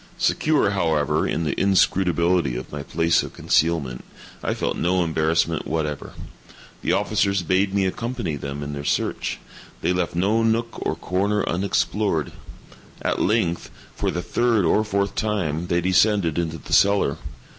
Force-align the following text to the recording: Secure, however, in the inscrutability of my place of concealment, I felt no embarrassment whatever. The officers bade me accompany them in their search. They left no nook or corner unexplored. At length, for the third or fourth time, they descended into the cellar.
Secure, 0.17 0.71
however, 0.71 1.27
in 1.27 1.43
the 1.43 1.53
inscrutability 1.61 2.55
of 2.55 2.71
my 2.71 2.81
place 2.81 3.21
of 3.21 3.33
concealment, 3.33 4.03
I 4.43 4.55
felt 4.55 4.75
no 4.75 5.03
embarrassment 5.03 5.67
whatever. 5.67 6.13
The 6.81 6.91
officers 6.91 7.43
bade 7.43 7.71
me 7.71 7.85
accompany 7.85 8.35
them 8.35 8.63
in 8.63 8.73
their 8.73 8.83
search. 8.83 9.37
They 9.83 9.93
left 9.93 10.15
no 10.15 10.41
nook 10.41 10.69
or 10.83 10.95
corner 10.95 11.47
unexplored. 11.47 12.31
At 13.03 13.21
length, 13.21 13.69
for 13.95 14.09
the 14.09 14.23
third 14.23 14.65
or 14.65 14.83
fourth 14.83 15.13
time, 15.13 15.67
they 15.67 15.81
descended 15.81 16.39
into 16.39 16.57
the 16.57 16.73
cellar. 16.73 17.17